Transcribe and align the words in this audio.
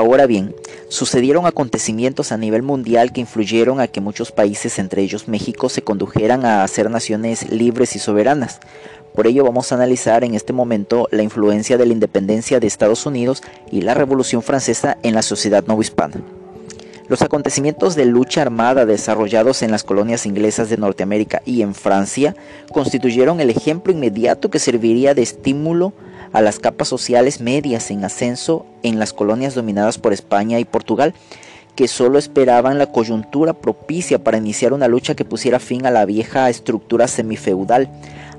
Ahora 0.00 0.26
bien, 0.26 0.54
sucedieron 0.88 1.44
acontecimientos 1.44 2.32
a 2.32 2.38
nivel 2.38 2.62
mundial 2.62 3.12
que 3.12 3.20
influyeron 3.20 3.80
a 3.80 3.86
que 3.86 4.00
muchos 4.00 4.32
países, 4.32 4.78
entre 4.78 5.02
ellos 5.02 5.28
México, 5.28 5.68
se 5.68 5.82
condujeran 5.82 6.46
a 6.46 6.66
ser 6.68 6.90
naciones 6.90 7.50
libres 7.50 7.94
y 7.96 7.98
soberanas. 7.98 8.60
Por 9.14 9.26
ello 9.26 9.44
vamos 9.44 9.70
a 9.70 9.74
analizar 9.74 10.24
en 10.24 10.34
este 10.34 10.54
momento 10.54 11.06
la 11.10 11.22
influencia 11.22 11.76
de 11.76 11.84
la 11.84 11.92
independencia 11.92 12.60
de 12.60 12.66
Estados 12.66 13.04
Unidos 13.04 13.42
y 13.70 13.82
la 13.82 13.92
Revolución 13.92 14.40
Francesa 14.40 14.96
en 15.02 15.14
la 15.14 15.20
sociedad 15.20 15.66
novohispana. 15.66 16.22
Los 17.08 17.20
acontecimientos 17.20 17.94
de 17.94 18.06
lucha 18.06 18.40
armada 18.40 18.86
desarrollados 18.86 19.60
en 19.60 19.70
las 19.70 19.84
colonias 19.84 20.24
inglesas 20.24 20.70
de 20.70 20.78
Norteamérica 20.78 21.42
y 21.44 21.60
en 21.60 21.74
Francia 21.74 22.34
constituyeron 22.72 23.38
el 23.40 23.50
ejemplo 23.50 23.92
inmediato 23.92 24.48
que 24.48 24.60
serviría 24.60 25.12
de 25.12 25.20
estímulo 25.20 25.92
a 26.32 26.40
las 26.40 26.58
capas 26.58 26.88
sociales 26.88 27.40
medias 27.40 27.90
en 27.90 28.04
ascenso 28.04 28.66
en 28.82 28.98
las 28.98 29.12
colonias 29.12 29.54
dominadas 29.54 29.98
por 29.98 30.12
España 30.12 30.58
y 30.60 30.64
Portugal, 30.64 31.14
que 31.74 31.88
solo 31.88 32.18
esperaban 32.18 32.78
la 32.78 32.92
coyuntura 32.92 33.52
propicia 33.52 34.22
para 34.22 34.38
iniciar 34.38 34.72
una 34.72 34.88
lucha 34.88 35.14
que 35.14 35.24
pusiera 35.24 35.58
fin 35.58 35.86
a 35.86 35.90
la 35.90 36.04
vieja 36.04 36.50
estructura 36.50 37.08
semifeudal, 37.08 37.90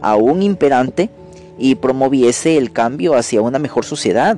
aún 0.02 0.41
imperante, 0.44 1.09
y 1.58 1.76
promoviese 1.76 2.58
el 2.58 2.72
cambio 2.72 3.16
hacia 3.16 3.41
una 3.41 3.59
mejor 3.59 3.86
sociedad. 3.86 4.38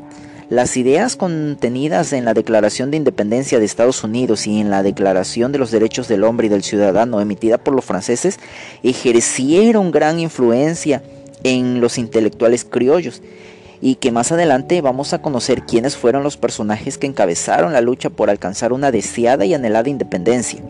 Las 0.50 0.76
ideas 0.78 1.16
contenidas 1.16 2.12
en 2.14 2.26
la 2.26 2.34
Declaración 2.34 2.92
de 2.92 2.98
Independencia 2.98 3.60
de 3.60 3.66
Estados 3.66 4.04
Unidos 4.04 4.46
y 4.46 4.60
en 4.60 4.70
la 4.70 4.84
Declaración 4.84 5.52
de 5.52 5.58
los 5.58 5.72
Derechos 5.72 6.08
del 6.08 6.24
Hombre 6.24 6.48
y 6.48 6.50
del 6.50 6.64
Ciudadano 6.64 7.22
emitida 7.22 7.58
por 7.58 7.74
los 7.74 7.86
franceses 7.86 8.40
ejercieron 8.84 9.92
gran 9.92 10.20
influencia 10.20 11.02
en 11.44 11.82
los 11.82 11.98
intelectuales 11.98 12.66
criollos 12.66 13.22
y 13.82 13.96
que 13.96 14.12
más 14.14 14.32
adelante 14.32 14.82
vamos 14.82 15.14
a 15.14 15.22
conocer 15.22 15.64
quiénes 15.64 15.98
fueron 15.98 16.24
los 16.24 16.38
personajes 16.38 16.98
que 16.98 17.08
encabezaron 17.08 17.74
la 17.74 17.82
lucha 17.82 18.10
por 18.10 18.30
alcanzar 18.30 18.72
una 18.72 18.92
deseada 18.92 19.46
y 19.46 19.54
anhelada 19.54 19.90
independencia. 19.90 20.62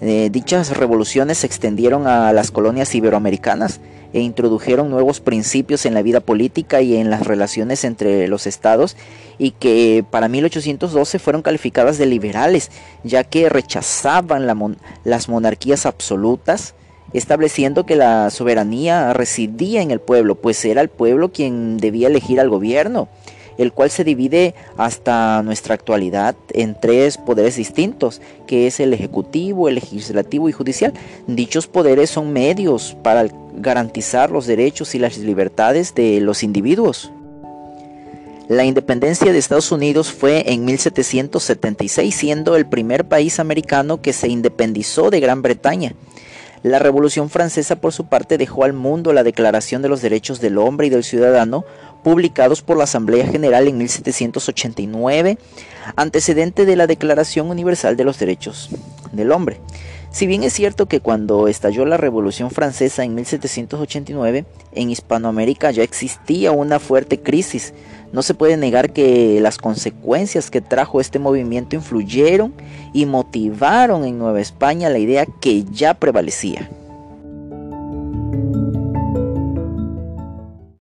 Eh, 0.00 0.30
dichas 0.32 0.76
revoluciones 0.76 1.38
se 1.38 1.46
extendieron 1.46 2.08
a 2.08 2.32
las 2.32 2.50
colonias 2.50 2.92
iberoamericanas 2.96 3.80
e 4.12 4.20
introdujeron 4.20 4.90
nuevos 4.90 5.20
principios 5.20 5.86
en 5.86 5.94
la 5.94 6.02
vida 6.02 6.18
política 6.18 6.82
y 6.82 6.96
en 6.96 7.08
las 7.08 7.24
relaciones 7.24 7.84
entre 7.84 8.26
los 8.26 8.48
estados 8.48 8.96
y 9.38 9.52
que 9.52 10.04
para 10.10 10.26
1812 10.26 11.20
fueron 11.20 11.42
calificadas 11.42 11.98
de 11.98 12.06
liberales, 12.06 12.72
ya 13.04 13.22
que 13.22 13.48
rechazaban 13.48 14.48
las 15.04 15.28
monarquías 15.28 15.86
absolutas, 15.86 16.74
estableciendo 17.12 17.86
que 17.86 17.96
la 17.96 18.30
soberanía 18.30 19.12
residía 19.12 19.82
en 19.82 19.90
el 19.90 20.00
pueblo, 20.00 20.34
pues 20.34 20.64
era 20.64 20.80
el 20.80 20.88
pueblo 20.88 21.32
quien 21.32 21.78
debía 21.78 22.08
elegir 22.08 22.40
al 22.40 22.48
gobierno 22.48 23.08
el 23.58 23.72
cual 23.72 23.90
se 23.90 24.04
divide 24.04 24.54
hasta 24.76 25.42
nuestra 25.42 25.74
actualidad 25.74 26.34
en 26.52 26.78
tres 26.78 27.18
poderes 27.18 27.56
distintos, 27.56 28.20
que 28.46 28.66
es 28.66 28.80
el 28.80 28.92
ejecutivo, 28.92 29.68
el 29.68 29.76
legislativo 29.76 30.48
y 30.48 30.52
judicial. 30.52 30.92
Dichos 31.26 31.66
poderes 31.66 32.10
son 32.10 32.32
medios 32.32 32.96
para 33.02 33.26
garantizar 33.54 34.30
los 34.30 34.46
derechos 34.46 34.94
y 34.94 34.98
las 34.98 35.18
libertades 35.18 35.94
de 35.94 36.20
los 36.20 36.42
individuos. 36.42 37.12
La 38.48 38.64
independencia 38.64 39.32
de 39.32 39.38
Estados 39.38 39.72
Unidos 39.72 40.12
fue 40.12 40.52
en 40.52 40.64
1776, 40.64 42.14
siendo 42.14 42.56
el 42.56 42.66
primer 42.66 43.06
país 43.06 43.38
americano 43.38 44.02
que 44.02 44.12
se 44.12 44.28
independizó 44.28 45.10
de 45.10 45.20
Gran 45.20 45.42
Bretaña. 45.42 45.94
La 46.62 46.78
Revolución 46.78 47.28
Francesa, 47.28 47.76
por 47.76 47.92
su 47.92 48.06
parte, 48.06 48.38
dejó 48.38 48.62
al 48.62 48.72
mundo 48.72 49.12
la 49.12 49.24
Declaración 49.24 49.82
de 49.82 49.88
los 49.88 50.00
Derechos 50.00 50.40
del 50.40 50.58
Hombre 50.58 50.86
y 50.86 50.90
del 50.90 51.02
Ciudadano, 51.02 51.64
publicados 52.04 52.62
por 52.62 52.76
la 52.76 52.84
Asamblea 52.84 53.26
General 53.26 53.66
en 53.66 53.78
1789, 53.78 55.38
antecedente 55.96 56.64
de 56.64 56.76
la 56.76 56.86
Declaración 56.86 57.50
Universal 57.50 57.96
de 57.96 58.04
los 58.04 58.18
Derechos 58.20 58.70
del 59.10 59.32
Hombre. 59.32 59.60
Si 60.12 60.26
bien 60.26 60.42
es 60.42 60.52
cierto 60.52 60.86
que 60.86 61.00
cuando 61.00 61.48
estalló 61.48 61.86
la 61.86 61.96
Revolución 61.96 62.50
Francesa 62.50 63.02
en 63.02 63.14
1789, 63.14 64.44
en 64.72 64.90
Hispanoamérica 64.90 65.70
ya 65.70 65.82
existía 65.82 66.52
una 66.52 66.78
fuerte 66.78 67.20
crisis, 67.20 67.72
no 68.12 68.20
se 68.20 68.34
puede 68.34 68.58
negar 68.58 68.92
que 68.92 69.40
las 69.40 69.56
consecuencias 69.56 70.50
que 70.50 70.60
trajo 70.60 71.00
este 71.00 71.18
movimiento 71.18 71.76
influyeron 71.76 72.52
y 72.92 73.06
motivaron 73.06 74.04
en 74.04 74.18
Nueva 74.18 74.42
España 74.42 74.90
la 74.90 74.98
idea 74.98 75.24
que 75.24 75.64
ya 75.64 75.94
prevalecía. 75.94 76.68